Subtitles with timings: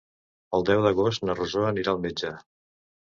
[0.59, 2.33] El deu d'agost na Rosó anirà al metge.